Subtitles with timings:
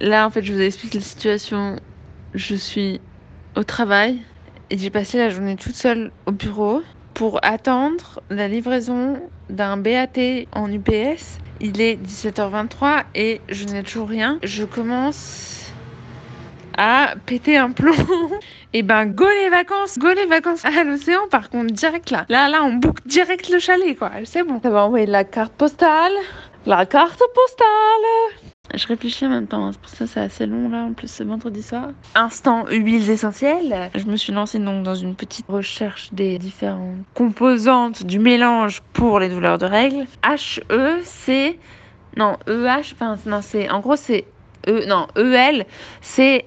[0.00, 1.76] Là, en fait, je vous explique la situation.
[2.32, 3.00] Je suis
[3.56, 4.22] au travail
[4.70, 10.46] et j'ai passé la journée toute seule au bureau pour attendre la livraison d'un BAT
[10.52, 11.38] en UPS.
[11.60, 14.38] Il est 17h23 et je n'ai toujours rien.
[14.42, 15.70] Je commence
[16.78, 17.92] à péter un plomb.
[18.72, 21.28] et ben, go les vacances, go les vacances à l'océan.
[21.30, 22.24] Par contre, direct là.
[22.30, 24.12] Là, là, on boucle direct le chalet, quoi.
[24.24, 24.60] C'est bon.
[24.62, 26.12] Ça va envoyer la carte postale.
[26.64, 28.50] La carte postale.
[28.74, 29.72] Je réfléchis en même temps, hein.
[29.72, 31.88] c'est pour ça c'est assez long là, en plus c'est vendredi soir.
[32.14, 33.90] Instant huiles essentielles.
[33.94, 39.18] Je me suis lancée donc dans une petite recherche des différentes composantes du mélange pour
[39.18, 40.06] les douleurs de règles.
[40.24, 41.58] HE, c'est...
[42.16, 43.68] Non, EH, enfin non, c'est...
[43.70, 44.24] En gros c'est...
[44.68, 45.64] E, non, EL,
[46.00, 46.44] c'est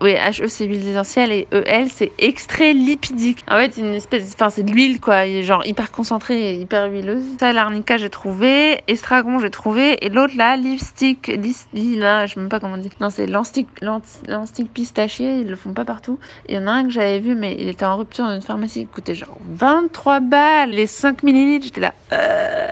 [0.00, 3.44] oui, HE c'est huile essentielle et EL c'est extrait lipidique.
[3.50, 6.54] En fait, une espèce, enfin c'est de l'huile quoi, il est genre hyper concentrée et
[6.54, 7.24] hyper huileuse.
[7.40, 12.48] Ça, l'arnica j'ai trouvé, estragon j'ai trouvé et l'autre là, lipstick, là, je sais même
[12.48, 12.90] pas comment on dit.
[13.00, 13.68] Non, c'est l'anstic,
[14.72, 16.20] pistachier, ils le font pas partout.
[16.48, 18.42] Il y en a un que j'avais vu mais il était en rupture dans une
[18.42, 21.94] pharmacie, il coûtait genre 23 balles, les 5 millilitres, j'étais là.
[22.12, 22.68] Euh...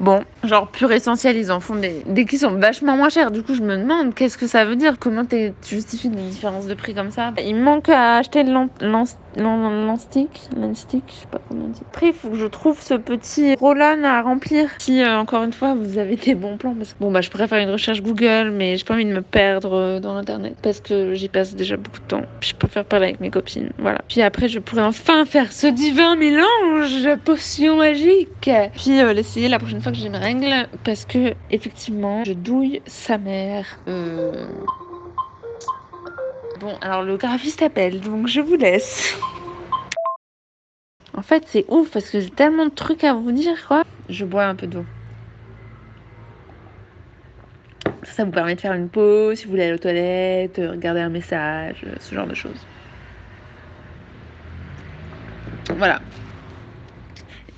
[0.00, 3.32] Bon, genre pur essentiel, ils en font des, des qui sont vachement moins chers.
[3.32, 6.66] Du coup, je me demande qu'est-ce que ça veut dire, comment tu justifies des différence
[6.66, 7.32] de prix comme ça.
[7.44, 11.80] Il manque à acheter l'anstick, l'anstick, je sais pas comment on dit.
[11.90, 14.70] Après, il faut que je trouve ce petit roll-on à remplir.
[14.78, 17.30] Si, euh, encore une fois, vous avez des bons plans, parce que bon, bah, je
[17.30, 20.54] pourrais faire une recherche Google, mais j'ai pas envie de me perdre euh, dans l'internet
[20.62, 22.22] parce que j'y passe déjà beaucoup de temps.
[22.40, 23.98] je préfère parler avec mes copines, voilà.
[24.08, 28.28] Puis après, je pourrais enfin faire ce divin mélange potion magique.
[28.76, 32.80] Puis euh, l'essayer la prochaine fois que j'ai mes règles, parce que effectivement, je douille
[32.86, 33.66] sa mère.
[33.88, 34.46] Euh...
[36.60, 39.16] Bon, alors le graphiste appelle, donc je vous laisse.
[41.14, 43.84] En fait, c'est ouf parce que j'ai tellement de trucs à vous dire, quoi.
[44.08, 44.84] Je bois un peu d'eau.
[48.02, 51.10] Ça, vous permet de faire une pause si vous voulez aller aux toilettes, regarder un
[51.10, 52.66] message, ce genre de choses.
[55.76, 56.00] Voilà.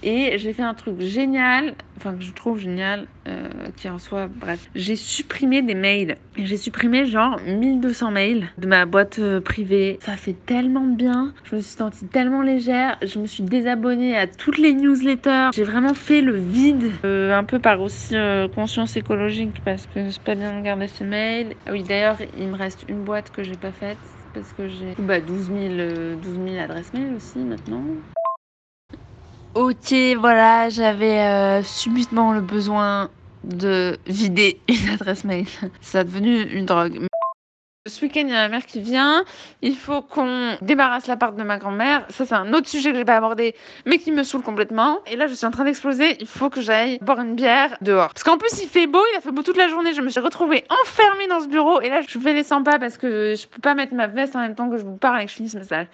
[0.02, 4.28] Et j'ai fait un truc génial, enfin que je trouve génial, euh, qui en soit,
[4.28, 4.70] bref.
[4.74, 6.16] J'ai supprimé des mails.
[6.36, 9.98] J'ai supprimé genre 1200 mails de ma boîte euh, privée.
[10.02, 11.34] Ça fait tellement bien.
[11.44, 12.96] Je me suis sentie tellement légère.
[13.02, 15.50] Je me suis désabonnée à toutes les newsletters.
[15.54, 16.92] J'ai vraiment fait le vide.
[17.04, 18.14] Euh, un peu par aussi
[18.54, 21.56] conscience écologique parce que c'est pas bien de garder ces mails.
[21.66, 23.98] Ah oui, d'ailleurs, il me reste une boîte que j'ai pas faite
[24.32, 27.84] parce que j'ai bah, 12, 000, 12 000 adresses mail aussi maintenant.
[29.60, 33.10] Ok, voilà, j'avais euh, subitement le besoin
[33.44, 35.44] de vider une adresse mail.
[35.82, 37.06] Ça a devenu une drogue.
[37.86, 39.22] Ce week-end, il y a ma mère qui vient.
[39.60, 42.06] Il faut qu'on débarrasse l'appart de ma grand-mère.
[42.08, 43.54] Ça, c'est un autre sujet que j'ai pas abordé,
[43.84, 45.00] mais qui me saoule complètement.
[45.06, 46.16] Et là, je suis en train d'exploser.
[46.20, 48.14] Il faut que j'aille boire une bière dehors.
[48.14, 49.02] Parce qu'en plus, il fait beau.
[49.12, 49.92] Il a fait beau toute la journée.
[49.92, 51.82] Je me suis retrouvée enfermée dans ce bureau.
[51.82, 54.34] Et là, je fais les 100 pas parce que je peux pas mettre ma veste
[54.36, 55.88] en même temps que je vous parle et que je finis ce message.